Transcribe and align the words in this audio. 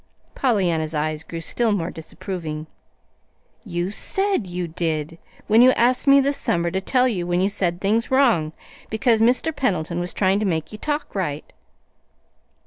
Pollyanna's 0.33 0.95
eyes 0.95 1.21
grew 1.21 1.41
still 1.41 1.71
more 1.71 1.91
disapproving. 1.91 2.65
"You 3.63 3.91
SAID 3.91 4.47
you 4.47 4.67
did 4.67 5.19
when 5.45 5.61
you 5.61 5.73
asked 5.73 6.07
me 6.07 6.19
this 6.19 6.37
summer 6.37 6.71
to 6.71 6.81
tell 6.81 7.07
you 7.07 7.27
when 7.27 7.39
you 7.39 7.49
said 7.49 7.79
things 7.79 8.09
wrong, 8.09 8.51
because 8.89 9.21
Mr. 9.21 9.55
Pendleton 9.55 9.99
was 9.99 10.11
trying 10.11 10.39
to 10.39 10.45
make 10.47 10.71
you 10.71 10.79
talk 10.79 11.13
right." 11.13 11.53